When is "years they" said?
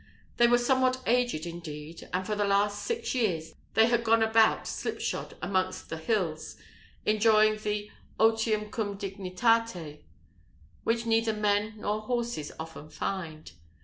3.13-3.85